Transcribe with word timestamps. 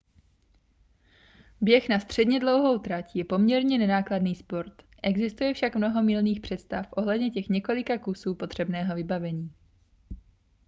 běh 1.61 1.89
na 1.89 1.99
středně 1.99 2.39
dlouhou 2.39 2.79
trať 2.79 3.15
je 3.15 3.25
poměrně 3.25 3.77
nenákladný 3.77 4.35
sport 4.35 4.73
existuje 5.03 5.53
však 5.53 5.75
mnoho 5.75 6.03
mylných 6.03 6.39
představ 6.39 6.87
ohledně 6.95 7.31
těch 7.31 7.47
několika 7.49 7.97
kusů 7.97 8.35
potřebného 8.35 8.95
vybavení 8.95 9.51